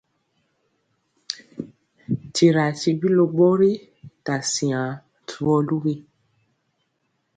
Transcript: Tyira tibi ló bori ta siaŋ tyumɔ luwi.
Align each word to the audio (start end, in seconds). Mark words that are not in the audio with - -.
Tyira 2.33 2.65
tibi 2.79 3.07
ló 3.17 3.25
bori 3.35 3.71
ta 4.25 4.35
siaŋ 4.51 4.87
tyumɔ 5.27 5.55
luwi. 5.67 5.93